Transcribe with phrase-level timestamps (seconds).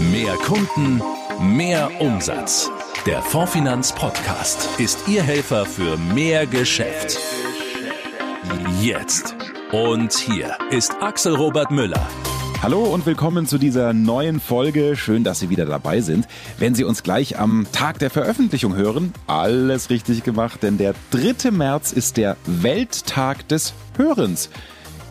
[0.00, 1.02] Mehr Kunden,
[1.42, 2.70] mehr Umsatz.
[3.04, 7.18] Der Fondfinanz Podcast ist Ihr Helfer für mehr Geschäft.
[8.80, 9.36] Jetzt.
[9.72, 12.08] Und hier ist Axel Robert Müller.
[12.62, 14.96] Hallo und willkommen zu dieser neuen Folge.
[14.96, 16.26] Schön, dass Sie wieder dabei sind.
[16.58, 21.50] Wenn Sie uns gleich am Tag der Veröffentlichung hören, alles richtig gemacht, denn der 3.
[21.50, 24.48] März ist der Welttag des Hörens.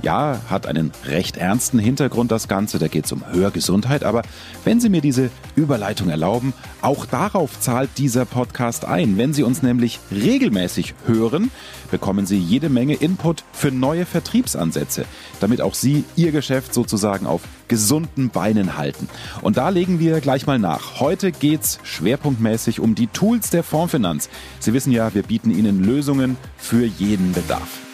[0.02, 4.21] Ja, hat einen recht ernsten Hintergrund das Ganze, da geht es um Hörgesundheit, aber
[4.63, 9.17] wenn Sie mir diese Überleitung erlauben, auch darauf zahlt dieser Podcast ein.
[9.17, 11.52] Wenn Sie uns nämlich regelmäßig hören,
[11.91, 15.03] bekommen Sie jede Menge Input für neue Vertriebsansätze,
[15.41, 19.09] damit auch Sie Ihr Geschäft sozusagen auf gesunden Beinen halten.
[19.41, 21.02] Und da legen wir gleich mal nach.
[21.02, 24.30] Heute geht's schwerpunktmäßig um die Tools der Fondsfinanz.
[24.59, 27.88] Sie wissen ja, wir bieten Ihnen Lösungen für jeden Bedarf.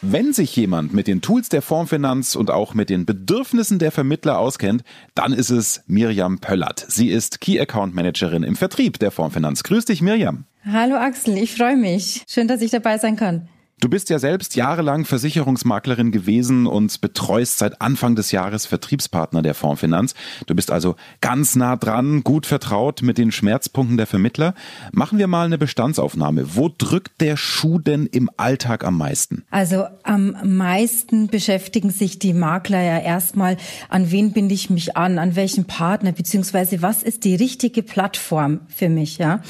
[0.00, 4.38] Wenn sich jemand mit den Tools der Fondsfinanz und auch mit den Bedürfnissen der Vermittler
[4.38, 4.84] auskennt,
[5.16, 6.84] dann ist es Mirjam Pöllert.
[6.88, 9.64] Sie ist Key Account Managerin im Vertrieb der Fondsfinanz.
[9.64, 10.44] Grüß dich, Mirjam.
[10.64, 12.22] Hallo Axel, ich freue mich.
[12.28, 13.48] Schön, dass ich dabei sein kann.
[13.80, 19.54] Du bist ja selbst jahrelang Versicherungsmaklerin gewesen und betreust seit Anfang des Jahres Vertriebspartner der
[19.54, 20.14] Fondsfinanz.
[20.46, 24.54] Du bist also ganz nah dran, gut vertraut mit den Schmerzpunkten der Vermittler.
[24.90, 26.56] Machen wir mal eine Bestandsaufnahme.
[26.56, 29.44] Wo drückt der Schuh denn im Alltag am meisten?
[29.52, 35.20] Also am meisten beschäftigen sich die Makler ja erstmal, an wen binde ich mich an,
[35.20, 39.40] an welchen Partner, beziehungsweise was ist die richtige Plattform für mich, ja?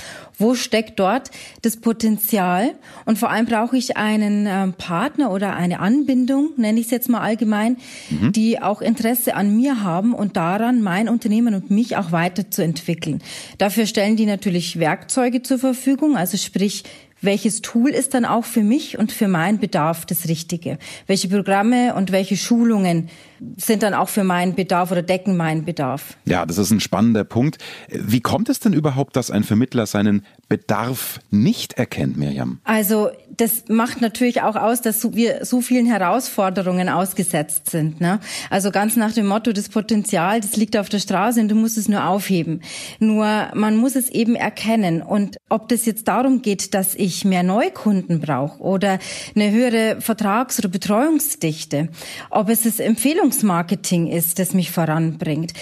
[0.40, 2.70] Wo steckt dort das Potenzial?
[3.06, 7.08] Und vor allem brauche ich einen ähm, Partner oder eine Anbindung, nenne ich es jetzt
[7.08, 7.76] mal allgemein,
[8.10, 8.32] mhm.
[8.32, 13.22] die auch Interesse an mir haben und daran, mein Unternehmen und mich auch weiterzuentwickeln.
[13.58, 16.84] Dafür stellen die natürlich Werkzeuge zur Verfügung, also sprich
[17.20, 20.78] welches Tool ist dann auch für mich und für meinen Bedarf das Richtige?
[21.06, 23.08] Welche Programme und welche Schulungen
[23.56, 26.16] sind dann auch für meinen Bedarf oder decken meinen Bedarf.
[26.24, 27.58] Ja, das ist ein spannender Punkt.
[27.90, 32.60] Wie kommt es denn überhaupt, dass ein Vermittler seinen Bedarf nicht erkennt, Mirjam?
[32.64, 38.00] Also das macht natürlich auch aus, dass wir so vielen Herausforderungen ausgesetzt sind.
[38.00, 38.18] Ne?
[38.50, 41.78] Also ganz nach dem Motto, das Potenzial, das liegt auf der Straße und du musst
[41.78, 42.62] es nur aufheben.
[42.98, 45.02] Nur man muss es eben erkennen.
[45.02, 48.98] Und ob das jetzt darum geht, dass ich mehr Neukunden brauche oder
[49.36, 51.88] eine höhere Vertrags- oder Betreuungsdichte,
[52.30, 55.52] ob es das Empfehlungs Empfehlungsmarketing ist, das mich voranbringt.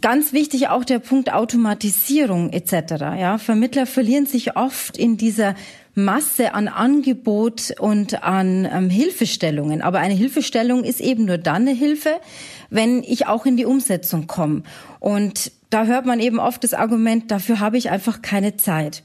[0.00, 2.72] Ganz wichtig auch der Punkt Automatisierung etc.
[3.18, 5.54] Ja, Vermittler verlieren sich oft in dieser
[5.98, 9.80] Masse an Angebot und an ähm, Hilfestellungen.
[9.80, 12.20] Aber eine Hilfestellung ist eben nur dann eine Hilfe,
[12.68, 14.62] wenn ich auch in die Umsetzung komme.
[15.00, 19.04] Und da hört man eben oft das Argument, dafür habe ich einfach keine Zeit.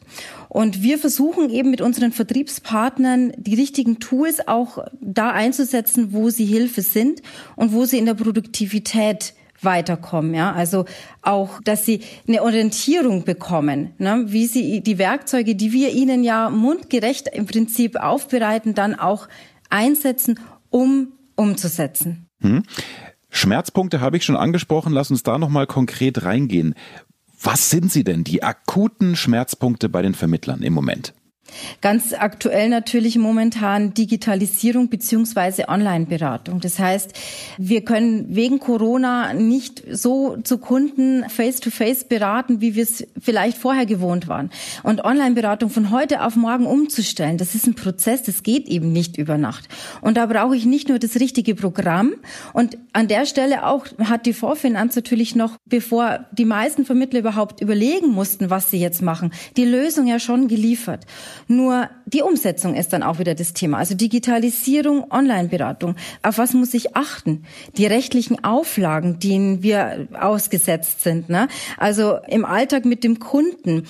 [0.50, 6.46] Und wir versuchen eben mit unseren Vertriebspartnern die richtigen Tools auch da einzusetzen, wo sie
[6.46, 7.22] Hilfe sind
[7.56, 10.86] und wo sie in der Produktivität weiterkommen, ja, also
[11.22, 14.26] auch, dass sie eine Orientierung bekommen, ne?
[14.28, 19.28] wie sie die Werkzeuge, die wir ihnen ja mundgerecht im Prinzip aufbereiten, dann auch
[19.70, 20.40] einsetzen,
[20.70, 22.28] um umzusetzen.
[22.42, 22.64] Hm.
[23.30, 24.94] Schmerzpunkte habe ich schon angesprochen.
[24.94, 26.76] Lass uns da nochmal konkret reingehen.
[27.42, 31.14] Was sind sie denn, die akuten Schmerzpunkte bei den Vermittlern im Moment?
[31.82, 36.60] Ganz aktuell natürlich momentan Digitalisierung beziehungsweise Online-Beratung.
[36.60, 37.14] Das heißt,
[37.58, 43.58] wir können wegen Corona nicht so zu Kunden face-to-face -face beraten, wie wir es vielleicht
[43.58, 44.50] vorher gewohnt waren.
[44.84, 49.18] Und Online-Beratung von heute auf morgen umzustellen, das ist ein Prozess, das geht eben nicht
[49.18, 49.68] über Nacht.
[50.02, 52.14] Und da brauche ich nicht nur das richtige Programm.
[52.54, 57.62] Und an der Stelle auch hat die Vorfinanz natürlich noch, bevor die meisten Vermittler überhaupt
[57.62, 61.06] überlegen mussten, was sie jetzt machen, die Lösung ja schon geliefert.
[61.48, 63.78] Nur die Umsetzung ist dann auch wieder das Thema.
[63.78, 65.96] Also Digitalisierung, Online-Beratung.
[66.24, 67.44] Auf was muss ich achten?
[67.78, 71.30] Die rechtlichen Auflagen, denen wir ausgesetzt sind.
[71.30, 71.48] Ne?
[71.78, 73.88] Also im Alltag mit dem Kunden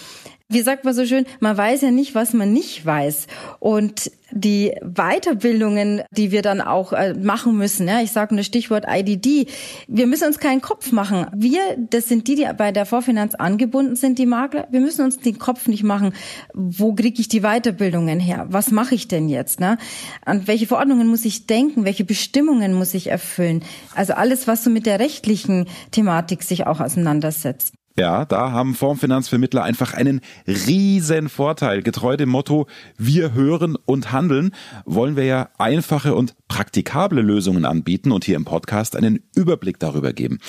[0.51, 3.27] wie sagt man so schön, man weiß ja nicht, was man nicht weiß.
[3.59, 8.85] Und die Weiterbildungen, die wir dann auch äh, machen müssen, ja, ich sage nur Stichwort
[8.87, 9.47] IDD,
[9.87, 11.27] wir müssen uns keinen Kopf machen.
[11.35, 15.19] Wir, das sind die, die bei der Vorfinanz angebunden sind, die Makler, wir müssen uns
[15.19, 16.13] den Kopf nicht machen,
[16.53, 18.47] wo kriege ich die Weiterbildungen her?
[18.49, 19.59] Was mache ich denn jetzt?
[19.59, 19.77] Ne?
[20.25, 21.85] An welche Verordnungen muss ich denken?
[21.85, 23.63] Welche Bestimmungen muss ich erfüllen?
[23.95, 27.73] Also alles, was so mit der rechtlichen Thematik sich auch auseinandersetzt.
[27.97, 31.83] Ja, da haben Fondsfinanzvermittler einfach einen riesen Vorteil.
[31.83, 32.67] Getreu dem Motto,
[32.97, 34.51] wir hören und handeln,
[34.85, 40.13] wollen wir ja einfache und praktikable Lösungen anbieten und hier im Podcast einen Überblick darüber
[40.13, 40.39] geben.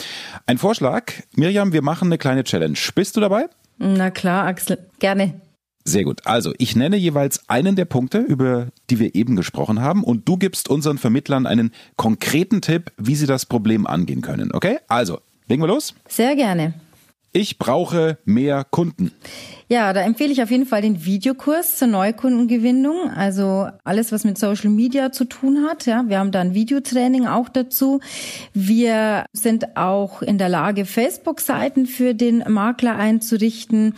[0.46, 2.78] Ein Vorschlag, Miriam, wir machen eine kleine Challenge.
[2.94, 3.46] Bist du dabei?
[3.78, 5.40] Na klar, Axel, gerne.
[5.84, 6.20] Sehr gut.
[6.26, 10.36] Also, ich nenne jeweils einen der Punkte, über die wir eben gesprochen haben, und du
[10.36, 14.52] gibst unseren Vermittlern einen konkreten Tipp, wie sie das Problem angehen können.
[14.52, 14.78] Okay?
[14.86, 15.18] Also,
[15.52, 15.94] Legen wir los?
[16.08, 16.72] Sehr gerne.
[17.34, 19.10] Ich brauche mehr Kunden.
[19.66, 23.08] Ja, da empfehle ich auf jeden Fall den Videokurs zur Neukundengewinnung.
[23.08, 25.86] Also alles, was mit Social Media zu tun hat.
[25.86, 28.00] Ja, wir haben da ein Videotraining auch dazu.
[28.52, 33.94] Wir sind auch in der Lage, Facebook-Seiten für den Makler einzurichten.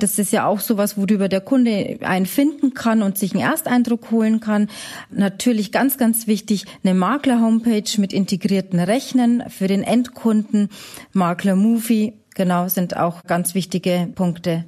[0.00, 4.10] Das ist ja auch sowas, worüber der Kunde einen finden kann und sich einen Ersteindruck
[4.10, 4.68] holen kann.
[5.08, 10.68] Natürlich ganz, ganz wichtig, eine Makler-Homepage mit integrierten Rechnen für den Endkunden.
[11.12, 14.64] Makler-Movie, genau, sind auch ganz wichtige Punkte.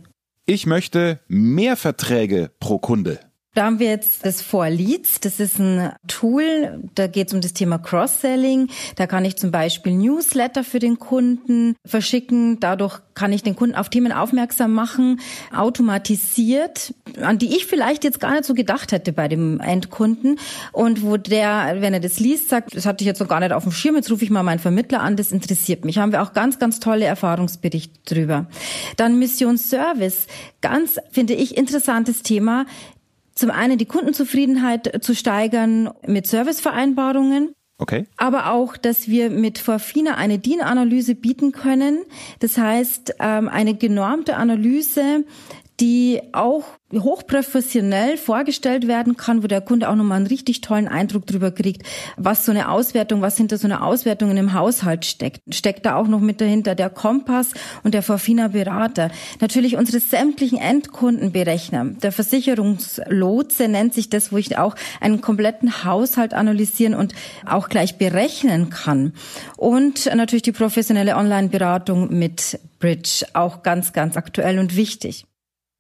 [0.47, 3.19] Ich möchte mehr Verträge pro Kunde.
[3.55, 5.21] Da haben wir jetzt das For Leads.
[5.21, 8.69] Das ist ein Tool, da geht es um das Thema Cross-Selling.
[8.97, 12.59] Da kann ich zum Beispiel Newsletter für den Kunden verschicken.
[12.59, 15.21] Dadurch kann ich den Kunden auf Themen aufmerksam machen,
[15.55, 20.39] automatisiert, an die ich vielleicht jetzt gar nicht so gedacht hätte bei dem Endkunden.
[20.73, 23.53] Und wo der, wenn er das liest, sagt, das hatte ich jetzt noch gar nicht
[23.53, 25.99] auf dem Schirm, jetzt rufe ich mal meinen Vermittler an, das interessiert mich.
[25.99, 28.47] Haben wir auch ganz, ganz tolle Erfahrungsberichte drüber.
[28.97, 30.27] Dann Mission Service.
[30.61, 32.67] Ganz, finde ich, interessantes Thema
[33.35, 37.55] zum einen die Kundenzufriedenheit zu steigern mit Servicevereinbarungen.
[37.79, 38.07] Okay.
[38.17, 42.05] Aber auch, dass wir mit Forfina eine DIN-Analyse bieten können.
[42.39, 45.25] Das heißt, ähm, eine genormte Analyse,
[45.81, 51.27] die auch hochprofessionell vorgestellt werden kann, wo der Kunde auch nochmal einen richtig tollen Eindruck
[51.27, 51.83] drüber kriegt,
[52.17, 55.43] was so eine Auswertung, was hinter so einer Auswertung in einem Haushalt steckt.
[55.53, 59.11] Steckt da auch noch mit dahinter der Kompass und der Forfina Berater.
[59.41, 61.87] Natürlich unsere sämtlichen Endkundenberechner.
[62.03, 67.15] Der Versicherungslotse nennt sich das, wo ich auch einen kompletten Haushalt analysieren und
[67.47, 69.15] auch gleich berechnen kann.
[69.57, 75.27] Und natürlich die professionelle Online-Beratung mit Bridge, auch ganz, ganz aktuell und wichtig.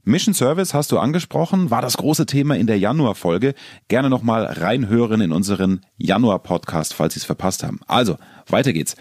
[0.04, 3.54] Mission Service hast du angesprochen, war das große Thema in der Januar-Folge.
[3.88, 7.80] Gerne nochmal reinhören in unseren Januar-Podcast, falls Sie es verpasst haben.
[7.86, 8.18] Also,
[8.48, 8.96] weiter geht's.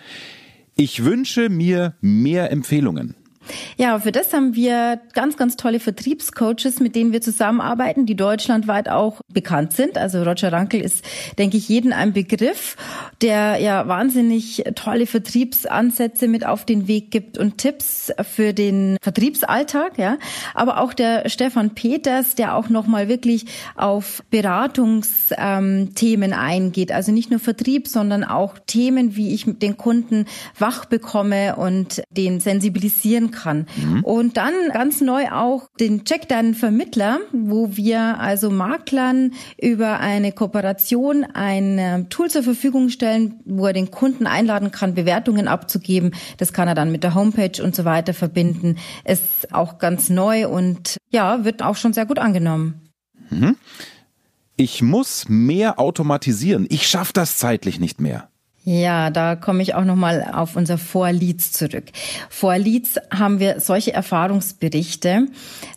[0.75, 3.15] Ich wünsche mir mehr Empfehlungen.
[3.77, 8.89] Ja, für das haben wir ganz, ganz tolle Vertriebscoaches, mit denen wir zusammenarbeiten, die deutschlandweit
[8.89, 9.97] auch bekannt sind.
[9.97, 11.03] Also Roger Rankel ist,
[11.37, 12.75] denke ich, jeden ein Begriff,
[13.21, 19.97] der ja wahnsinnig tolle Vertriebsansätze mit auf den Weg gibt und Tipps für den Vertriebsalltag,
[19.97, 20.17] ja.
[20.53, 26.91] Aber auch der Stefan Peters, der auch nochmal wirklich auf Beratungsthemen ähm, eingeht.
[26.91, 30.25] Also nicht nur Vertrieb, sondern auch Themen, wie ich den Kunden
[30.57, 33.67] wach bekomme und den sensibilisieren kann.
[33.75, 34.03] Mhm.
[34.03, 40.31] Und dann ganz neu auch den Check deinen Vermittler, wo wir also Maklern über eine
[40.31, 46.13] Kooperation ein ähm, Tool zur Verfügung stellen, wo er den Kunden einladen kann, Bewertungen abzugeben.
[46.37, 48.77] Das kann er dann mit der Homepage und so weiter verbinden.
[49.03, 52.89] Ist auch ganz neu und ja, wird auch schon sehr gut angenommen.
[53.29, 53.57] Mhm.
[54.55, 56.67] Ich muss mehr automatisieren.
[56.69, 58.29] Ich schaffe das zeitlich nicht mehr.
[58.65, 61.85] Ja, da komme ich auch nochmal auf unser Vorleads zurück.
[62.29, 65.27] Vorleads haben wir solche Erfahrungsberichte,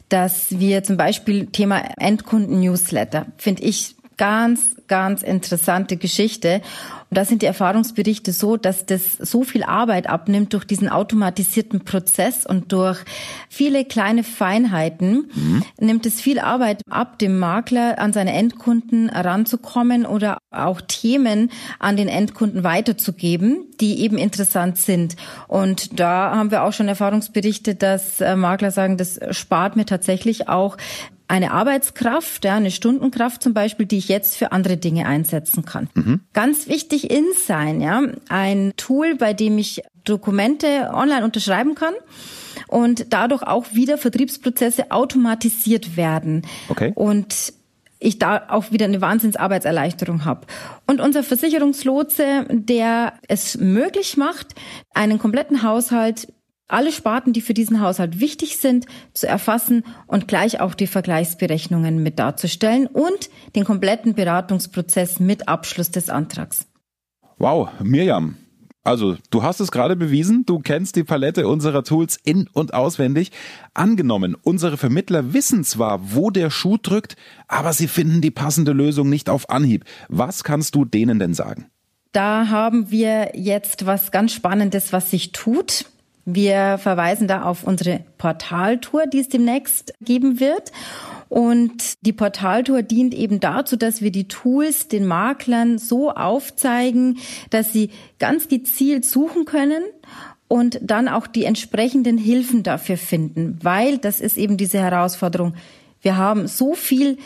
[0.09, 6.63] dass wir zum Beispiel Thema Endkunden-Newsletter, finde ich ganz, ganz interessante Geschichte.
[7.11, 11.85] Und da sind die Erfahrungsberichte so, dass das so viel Arbeit abnimmt durch diesen automatisierten
[11.85, 12.99] Prozess und durch
[13.49, 15.63] viele kleine Feinheiten, mhm.
[15.79, 21.97] nimmt es viel Arbeit ab, dem Makler an seine Endkunden heranzukommen oder auch Themen an
[21.97, 25.17] den Endkunden weiterzugeben, die eben interessant sind.
[25.47, 30.49] Und da haben wir auch schon Erfahrungsberichte, dass äh, Makler sagen, das spart mir tatsächlich
[30.49, 30.77] auch
[31.29, 35.89] eine Arbeitskraft, ja, eine Stundenkraft zum Beispiel, die ich jetzt für andere Dinge einsetzen kann.
[35.95, 36.21] Mhm.
[36.33, 41.95] Ganz wichtig InSign, ja, ein Tool, bei dem ich Dokumente online unterschreiben kann
[42.69, 46.43] und dadurch auch wieder Vertriebsprozesse automatisiert werden.
[46.69, 46.93] Okay.
[46.95, 47.53] Und
[47.99, 50.47] ich da auch wieder eine Wahnsinnsarbeitserleichterung habe.
[50.87, 54.55] Und unser Versicherungslotse, der es möglich macht,
[54.95, 56.29] einen kompletten Haushalt
[56.69, 62.03] alle Sparten, die für diesen Haushalt wichtig sind, zu erfassen und gleich auch die Vergleichsberechnungen
[62.03, 66.67] mit darzustellen und den kompletten Beratungsprozess mit Abschluss des Antrags.
[67.39, 68.37] Wow, Mirjam.
[68.87, 73.33] Also, du hast es gerade bewiesen, du kennst die Palette unserer Tools in und auswendig.
[73.75, 77.17] Angenommen, unsere Vermittler wissen zwar, wo der Schuh drückt,
[77.49, 79.85] aber sie finden die passende Lösung nicht auf Anhieb.
[80.09, 81.67] Was kannst du denen denn sagen?
[82.13, 85.87] Da haben wir jetzt was ganz Spannendes, was sich tut.
[86.27, 90.73] Wir verweisen da auf unsere Portaltour, die es demnächst geben wird.
[91.29, 97.19] Und die Portaltour dient eben dazu, dass wir die Tools den Maklern so aufzeigen,
[97.51, 99.83] dass sie ganz gezielt suchen können
[100.49, 105.55] und dann auch die entsprechenden Hilfen dafür finden, weil das ist eben diese Herausforderung.
[106.03, 107.19] Wir haben so viel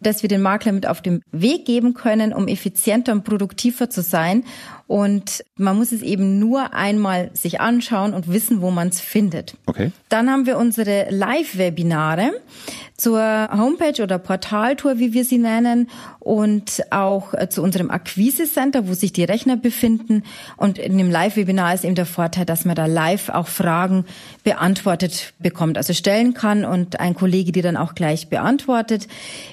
[0.00, 4.02] dass wir den Makler mit auf den Weg geben können, um effizienter und produktiver zu
[4.02, 4.44] sein.
[4.86, 9.56] Und man muss es eben nur einmal sich anschauen und wissen, wo man es findet.
[9.66, 9.90] Okay.
[10.08, 12.32] Dann haben wir unsere Live-Webinare
[12.96, 15.90] zur Homepage oder Portaltour, wie wir sie nennen,
[16.20, 20.22] und auch äh, zu unserem Akquise-Center, wo sich die Rechner befinden.
[20.56, 24.04] Und in dem Live-Webinar ist eben der Vorteil, dass man da live auch Fragen
[24.44, 29.08] beantwortet bekommt, also stellen kann und ein Kollege die dann auch gleich beantwortet.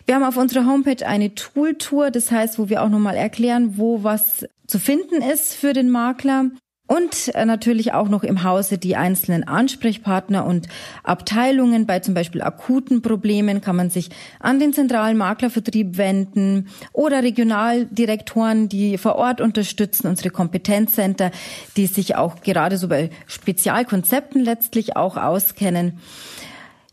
[0.06, 4.04] Wir haben auf unserer Homepage eine Tool-Tour, das heißt, wo wir auch nochmal erklären, wo
[4.04, 6.52] was zu finden ist für den Makler.
[6.86, 10.68] Und äh, natürlich auch noch im Hause die einzelnen Ansprechpartner und
[11.04, 11.86] Abteilungen.
[11.86, 18.68] Bei zum Beispiel akuten Problemen kann man sich an den zentralen Maklervertrieb wenden oder Regionaldirektoren,
[18.68, 21.32] die vor Ort unterstützen, unsere Kompetenzcenter,
[21.78, 26.00] die sich auch gerade so bei Spezialkonzepten letztlich auch auskennen.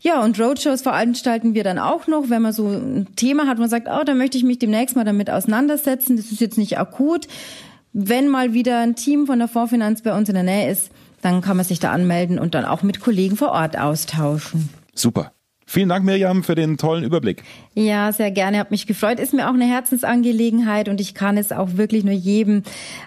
[0.01, 3.61] Ja, und Roadshows veranstalten wir dann auch noch, wenn man so ein Thema hat, wo
[3.61, 6.17] man sagt, oh, da möchte ich mich demnächst mal damit auseinandersetzen.
[6.17, 7.27] Das ist jetzt nicht akut
[7.93, 10.91] wenn mal wieder ein Team von der Fondsfinanz bei uns in der Nähe ist,
[11.21, 14.69] dann kann man sich da anmelden und dann auch mit Kollegen vor Ort austauschen.
[14.95, 15.31] Super.
[15.71, 17.43] Vielen Dank, Miriam, für den tollen Überblick.
[17.75, 18.59] Ja, sehr gerne.
[18.59, 19.21] Hat mich gefreut.
[19.21, 22.63] Ist mir auch eine Herzensangelegenheit und ich kann es auch wirklich nur jedem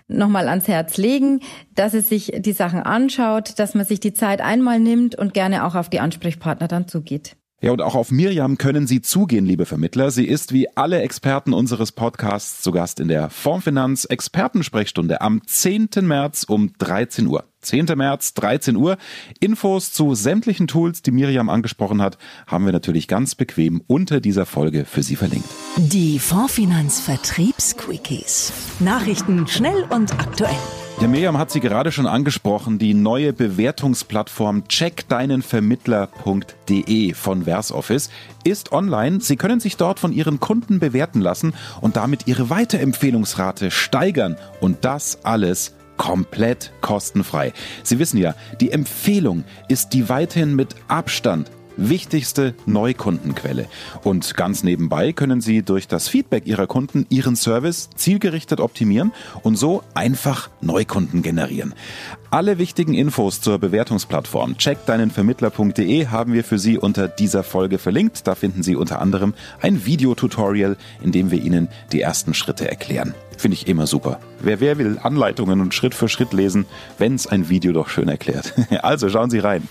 [0.08, 1.40] nochmal ans Herz legen,
[1.74, 5.66] dass es sich die Sachen anschaut, dass man sich die Zeit einmal nimmt und gerne
[5.66, 7.36] auch auf die Ansprechpartner dann zugeht.
[7.60, 10.10] Ja, und auch auf Miriam können Sie zugehen, liebe Vermittler.
[10.10, 15.88] Sie ist wie alle Experten unseres Podcasts zu Gast in der Fondsfinanz Expertensprechstunde am 10.
[16.02, 17.44] März um 13 Uhr.
[17.62, 17.86] 10.
[17.96, 18.98] März, 13 Uhr.
[19.40, 24.44] Infos zu sämtlichen Tools, die Miriam angesprochen hat, haben wir natürlich ganz bequem unter dieser
[24.44, 25.48] Folge für Sie verlinkt.
[25.78, 28.52] Die Fondsfinanz Vertriebsquickies.
[28.80, 30.83] Nachrichten schnell und aktuell.
[31.00, 38.10] Ja, Miriam hat sie gerade schon angesprochen, die neue Bewertungsplattform checkdeinenvermittler.de von Versoffice
[38.44, 39.20] ist online.
[39.20, 44.84] Sie können sich dort von Ihren Kunden bewerten lassen und damit Ihre Weiterempfehlungsrate steigern und
[44.84, 47.52] das alles komplett kostenfrei.
[47.82, 53.66] Sie wissen ja, die Empfehlung ist die weiterhin mit Abstand wichtigste Neukundenquelle.
[54.02, 59.12] Und ganz nebenbei können Sie durch das Feedback Ihrer Kunden Ihren Service zielgerichtet optimieren
[59.42, 61.74] und so einfach Neukunden generieren.
[62.30, 68.26] Alle wichtigen Infos zur Bewertungsplattform checkdeinenvermittler.de haben wir für Sie unter dieser Folge verlinkt.
[68.26, 73.14] Da finden Sie unter anderem ein Videotutorial, in dem wir Ihnen die ersten Schritte erklären.
[73.38, 74.18] Finde ich immer super.
[74.40, 76.66] Wer wer will Anleitungen und Schritt für Schritt lesen,
[76.98, 78.52] wenn es ein Video doch schön erklärt.
[78.82, 79.66] Also schauen Sie rein.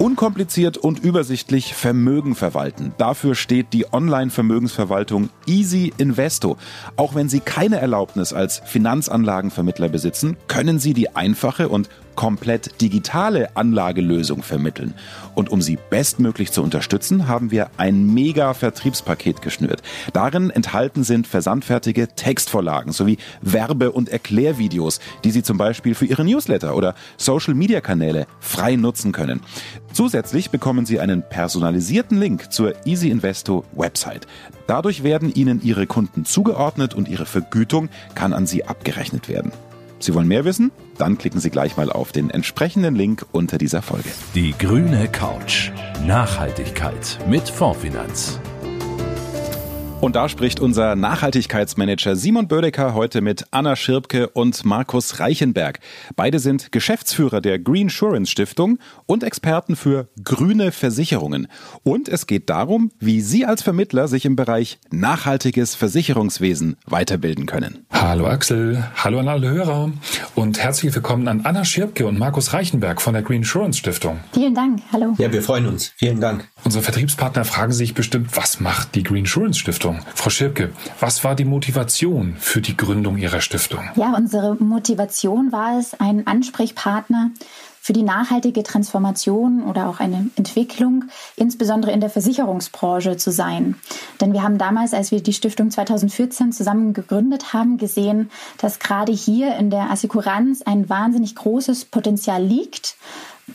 [0.00, 2.94] Unkompliziert und übersichtlich Vermögen verwalten.
[2.96, 6.56] Dafür steht die Online-Vermögensverwaltung Easy Investo.
[6.96, 13.56] Auch wenn Sie keine Erlaubnis als Finanzanlagenvermittler besitzen, können Sie die einfache und komplett digitale
[13.56, 14.94] Anlagelösung vermitteln.
[15.34, 19.82] Und um sie bestmöglich zu unterstützen, haben wir ein mega Vertriebspaket geschnürt.
[20.12, 26.24] Darin enthalten sind versandfertige Textvorlagen sowie Werbe- und Erklärvideos, die Sie zum Beispiel für Ihre
[26.24, 29.40] Newsletter oder Social-Media-Kanäle frei nutzen können.
[29.92, 34.26] Zusätzlich bekommen Sie einen personalisierten Link zur Easy Investo Website.
[34.66, 39.52] Dadurch werden Ihnen Ihre Kunden zugeordnet und Ihre Vergütung kann an Sie abgerechnet werden.
[39.98, 40.70] Sie wollen mehr wissen?
[41.00, 44.10] Dann klicken Sie gleich mal auf den entsprechenden Link unter dieser Folge.
[44.34, 45.70] Die grüne Couch.
[46.06, 48.38] Nachhaltigkeit mit Fondsfinanz.
[50.00, 55.78] Und da spricht unser Nachhaltigkeitsmanager Simon Bödecker heute mit Anna Schirpke und Markus Reichenberg.
[56.16, 61.48] Beide sind Geschäftsführer der Greensurance Stiftung und Experten für grüne Versicherungen.
[61.82, 67.84] Und es geht darum, wie Sie als Vermittler sich im Bereich nachhaltiges Versicherungswesen weiterbilden können.
[67.92, 69.92] Hallo Axel, hallo an alle Hörer
[70.34, 74.20] und herzlich willkommen an Anna Schirpke und Markus Reichenberg von der Greensurance Stiftung.
[74.32, 75.14] Vielen Dank, hallo.
[75.18, 75.92] Ja, wir freuen uns.
[75.98, 76.48] Vielen Dank.
[76.64, 79.89] Unsere Vertriebspartner fragen sich bestimmt, was macht die Greensurance Stiftung?
[80.14, 83.80] Frau Schirpke, was war die Motivation für die Gründung Ihrer Stiftung?
[83.96, 87.30] Ja, unsere Motivation war es, ein Ansprechpartner
[87.82, 91.06] für die nachhaltige Transformation oder auch eine Entwicklung,
[91.36, 93.76] insbesondere in der Versicherungsbranche zu sein.
[94.20, 99.12] Denn wir haben damals, als wir die Stiftung 2014 zusammen gegründet haben, gesehen, dass gerade
[99.12, 102.96] hier in der Assekuranz ein wahnsinnig großes Potenzial liegt,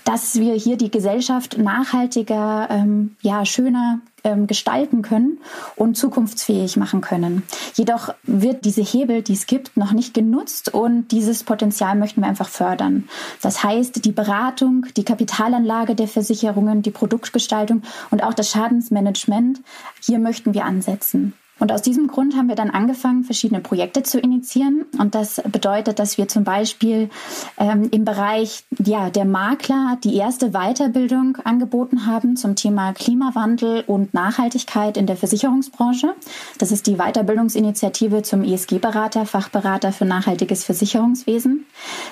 [0.04, 5.40] dass wir hier die Gesellschaft nachhaltiger, ähm, ja, schöner ähm, gestalten können
[5.76, 7.44] und zukunftsfähig machen können.
[7.76, 12.28] Jedoch wird diese Hebel, die es gibt, noch nicht genutzt und dieses Potenzial möchten wir
[12.28, 13.08] einfach fördern.
[13.42, 19.62] Das heißt, die Beratung, die Kapitalanlage der Versicherungen, die Produktgestaltung und auch das Schadensmanagement,
[20.02, 21.34] hier möchten wir ansetzen.
[21.58, 24.86] Und aus diesem Grund haben wir dann angefangen, verschiedene Projekte zu initiieren.
[25.00, 27.10] Und das bedeutet, dass wir zum Beispiel
[27.58, 34.14] ähm, im Bereich ja, der Makler die erste Weiterbildung angeboten haben zum Thema Klimawandel und
[34.14, 36.14] Nachhaltigkeit in der Versicherungsbranche.
[36.58, 41.66] Das ist die Weiterbildungsinitiative zum ESG-Berater, Fachberater für nachhaltiges Versicherungswesen.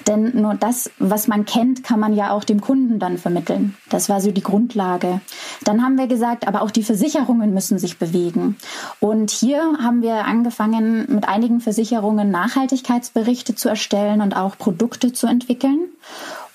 [0.08, 3.76] Denn nur das, was man kennt, kann man ja auch dem Kunden dann vermitteln.
[3.90, 5.20] Das war so die Grundlage.
[5.66, 8.56] Dann haben wir gesagt, aber auch die Versicherungen müssen sich bewegen.
[9.02, 15.28] Und hier haben wir angefangen, mit einigen Versicherungen Nachhaltigkeitsberichte zu erstellen und auch Produkte zu
[15.28, 15.80] entwickeln.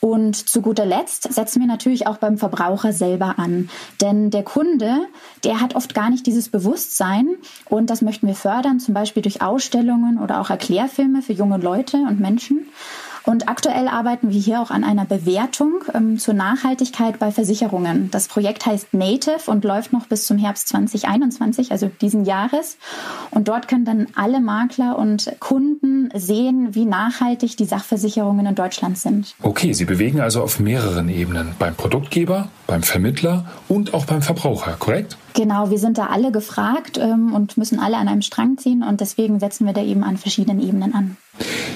[0.00, 3.68] Und zu guter Letzt setzen wir natürlich auch beim Verbraucher selber an.
[4.00, 5.00] Denn der Kunde,
[5.42, 7.28] der hat oft gar nicht dieses Bewusstsein.
[7.68, 11.96] Und das möchten wir fördern, zum Beispiel durch Ausstellungen oder auch Erklärfilme für junge Leute
[11.96, 12.68] und Menschen.
[13.28, 18.10] Und aktuell arbeiten wir hier auch an einer Bewertung ähm, zur Nachhaltigkeit bei Versicherungen.
[18.10, 22.78] Das Projekt heißt Native und läuft noch bis zum Herbst 2021, also diesen Jahres.
[23.30, 28.96] Und dort können dann alle Makler und Kunden sehen, wie nachhaltig die Sachversicherungen in Deutschland
[28.96, 29.34] sind.
[29.42, 31.54] Okay, Sie bewegen also auf mehreren Ebenen.
[31.58, 35.18] Beim Produktgeber, beim Vermittler und auch beim Verbraucher, korrekt?
[35.34, 39.02] Genau, wir sind da alle gefragt ähm, und müssen alle an einem Strang ziehen und
[39.02, 41.18] deswegen setzen wir da eben an verschiedenen Ebenen an.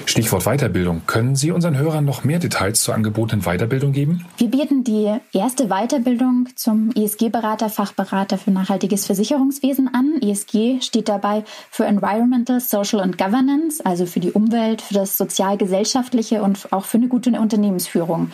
[0.05, 1.01] Stichwort Weiterbildung.
[1.07, 4.25] Können Sie unseren Hörern noch mehr Details zur angebotenen Weiterbildung geben?
[4.37, 10.21] Wir bieten die erste Weiterbildung zum ESG-Berater, Fachberater für nachhaltiges Versicherungswesen an.
[10.21, 16.43] ESG steht dabei für Environmental, Social and Governance, also für die Umwelt, für das sozial-gesellschaftliche
[16.43, 18.31] und auch für eine gute Unternehmensführung.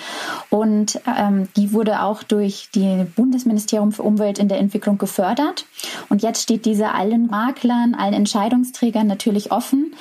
[0.50, 5.66] Und ähm, die wurde auch durch die Bundesministerium für Umwelt in der Entwicklung gefördert.
[6.10, 9.94] Und jetzt steht diese allen Maklern, allen Entscheidungsträgern natürlich offen.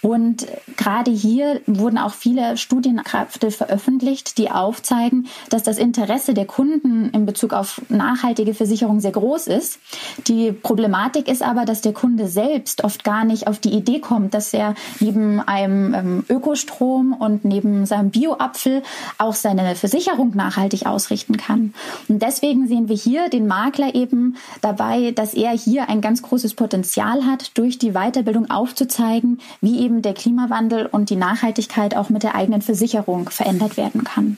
[0.00, 7.10] Und gerade hier wurden auch viele Studienkräfte veröffentlicht, die aufzeigen, dass das Interesse der Kunden
[7.10, 9.78] in Bezug auf nachhaltige Versicherung sehr groß ist.
[10.26, 14.34] Die Problematik ist aber, dass der Kunde selbst oft gar nicht auf die Idee kommt,
[14.34, 18.82] dass er neben einem ähm, Ökostrom und neben seinem Bioapfel
[19.18, 21.74] auch seine Versicherung nachhaltig ausrichten kann.
[22.08, 26.54] Und deswegen sehen wir hier den Makler eben dabei, dass er hier ein ganz großes
[26.54, 32.22] Potenzial hat, durch die Weiterbildung aufzuzeigen, wie eben der Klimawandel und die Nachhaltigkeit auch mit
[32.22, 34.36] der eigenen Versicherung verändert werden kann.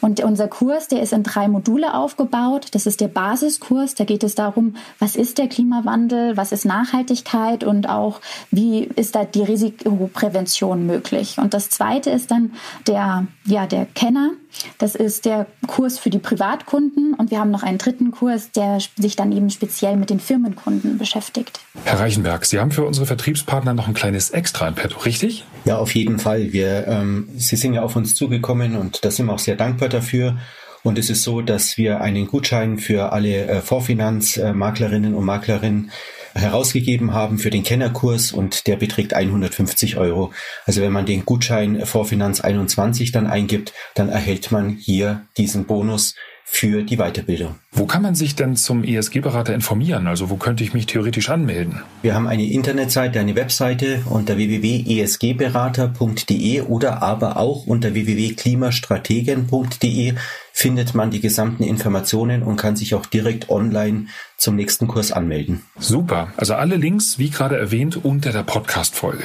[0.00, 2.68] Und unser Kurs, der ist in drei Module aufgebaut.
[2.72, 3.94] Das ist der Basiskurs.
[3.94, 9.14] Da geht es darum, was ist der Klimawandel, was ist Nachhaltigkeit und auch wie ist
[9.14, 11.38] da die Risikoprävention möglich.
[11.38, 12.52] Und das zweite ist dann
[12.86, 14.30] der, ja, der Kenner.
[14.78, 18.78] Das ist der Kurs für die Privatkunden und wir haben noch einen dritten Kurs, der
[18.96, 21.60] sich dann eben speziell mit den Firmenkunden beschäftigt.
[21.84, 25.44] Herr Reichenberg, Sie haben für unsere Vertriebspartner noch ein kleines Extra in petto, richtig?
[25.64, 26.52] Ja, auf jeden Fall.
[26.52, 29.88] Wir, ähm, Sie sind ja auf uns zugekommen und da sind wir auch sehr dankbar
[29.88, 30.36] dafür.
[30.82, 35.92] Und es ist so, dass wir einen Gutschein für alle äh, Vorfinanzmaklerinnen und Maklerinnen
[36.34, 40.32] herausgegeben haben für den Kennerkurs und der beträgt 150 Euro.
[40.66, 46.14] Also wenn man den Gutschein Vorfinanz 21 dann eingibt, dann erhält man hier diesen Bonus
[46.44, 47.54] für die Weiterbildung.
[47.72, 50.06] Wo kann man sich denn zum ESG-Berater informieren?
[50.06, 51.80] Also wo könnte ich mich theoretisch anmelden?
[52.02, 60.14] Wir haben eine Internetseite, eine Webseite unter www.esgberater.de oder aber auch unter www.klimastrategen.de
[60.52, 65.62] findet man die gesamten Informationen und kann sich auch direkt online zum nächsten Kurs anmelden.
[65.78, 66.34] Super.
[66.36, 69.24] Also alle Links, wie gerade erwähnt, unter der Podcast-Folge.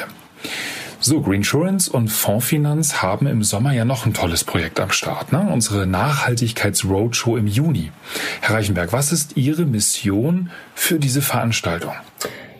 [0.99, 5.47] So, Greensurance und Fondsfinanz haben im Sommer ja noch ein tolles Projekt am Start, ne?
[5.53, 7.91] unsere Nachhaltigkeits-Roadshow im Juni.
[8.41, 11.93] Herr Reichenberg, was ist Ihre Mission für diese Veranstaltung?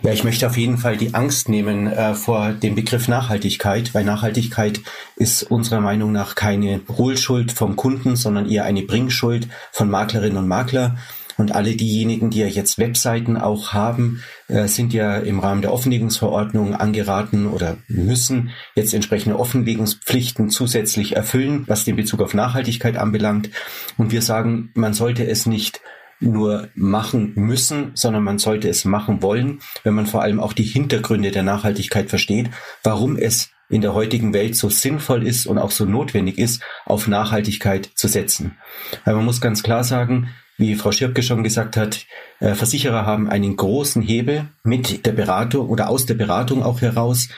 [0.04, 4.04] Ja, ich möchte auf jeden Fall die Angst nehmen äh, vor dem Begriff Nachhaltigkeit, weil
[4.04, 4.82] Nachhaltigkeit
[5.16, 10.48] ist unserer Meinung nach keine Hohlschuld vom Kunden, sondern eher eine Bringschuld von Maklerinnen und
[10.48, 10.96] Makler.
[11.38, 15.72] Und alle diejenigen, die ja jetzt Webseiten auch haben, äh, sind ja im Rahmen der
[15.72, 23.50] Offenlegungsverordnung angeraten oder müssen jetzt entsprechende Offenlegungspflichten zusätzlich erfüllen, was den Bezug auf Nachhaltigkeit anbelangt.
[23.98, 25.80] Und wir sagen, man sollte es nicht
[26.20, 30.64] nur machen müssen, sondern man sollte es machen wollen, wenn man vor allem auch die
[30.64, 32.50] Hintergründe der Nachhaltigkeit versteht,
[32.84, 37.08] warum es in der heutigen Welt so sinnvoll ist und auch so notwendig ist, auf
[37.08, 38.58] Nachhaltigkeit zu setzen.
[39.06, 42.06] Weil man muss ganz klar sagen, wie Frau Schirpke schon gesagt hat,
[42.40, 47.30] äh, Versicherer haben einen großen Hebel mit der Beratung oder aus der Beratung auch heraus.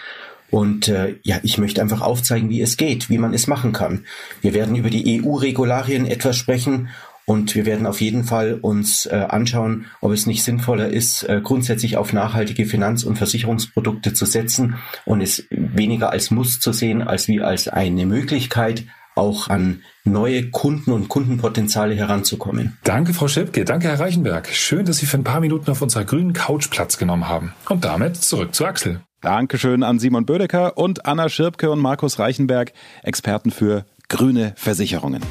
[0.50, 4.06] Und äh, ja, ich möchte einfach aufzeigen, wie es geht, wie man es machen kann.
[4.42, 6.90] Wir werden über die EU-Regularien etwas sprechen
[7.30, 11.42] und wir werden auf jeden Fall uns äh, anschauen, ob es nicht sinnvoller ist, äh,
[11.44, 17.04] grundsätzlich auf nachhaltige Finanz- und Versicherungsprodukte zu setzen und es weniger als Muss zu sehen,
[17.04, 18.86] als wie als eine Möglichkeit,
[19.20, 22.78] auch an neue Kunden und Kundenpotenziale heranzukommen.
[22.84, 23.66] Danke, Frau Schipke.
[23.66, 24.48] Danke, Herr Reichenberg.
[24.48, 27.54] Schön, dass Sie für ein paar Minuten auf unserer grünen Couch Platz genommen haben.
[27.70, 29.02] Und damit zurück zu Axel.
[29.22, 32.72] Dankeschön an Simon Bödecker und Anna Schirpke und Markus Reichenberg,
[33.04, 35.22] Experten für grüne Versicherungen.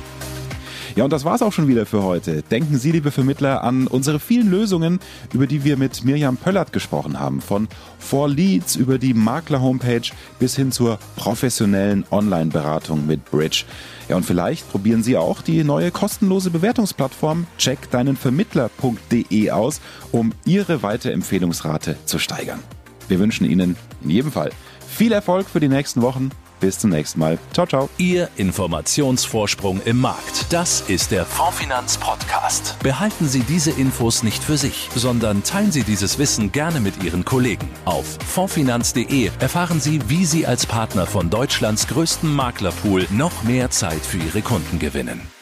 [0.98, 2.42] Ja, und das war's auch schon wieder für heute.
[2.42, 4.98] Denken Sie, liebe Vermittler, an unsere vielen Lösungen,
[5.32, 7.40] über die wir mit Mirjam Pöllert gesprochen haben.
[7.40, 7.68] Von
[8.00, 13.62] For Leads über die Makler-Homepage bis hin zur professionellen Online-Beratung mit Bridge.
[14.08, 19.80] Ja, und vielleicht probieren Sie auch die neue kostenlose Bewertungsplattform checkdeinenvermittler.de aus,
[20.10, 22.58] um Ihre Weiterempfehlungsrate zu steigern.
[23.06, 24.50] Wir wünschen Ihnen in jedem Fall
[24.88, 26.30] viel Erfolg für die nächsten Wochen.
[26.60, 27.38] Bis zum nächsten Mal.
[27.52, 27.88] Ciao, ciao.
[27.98, 30.46] Ihr Informationsvorsprung im Markt.
[30.50, 32.76] Das ist der Fondfinanz Podcast.
[32.82, 37.24] Behalten Sie diese Infos nicht für sich, sondern teilen Sie dieses Wissen gerne mit Ihren
[37.24, 37.68] Kollegen.
[37.84, 44.04] Auf fondfinanz.de erfahren Sie, wie Sie als Partner von Deutschlands größten Maklerpool noch mehr Zeit
[44.04, 45.37] für Ihre Kunden gewinnen.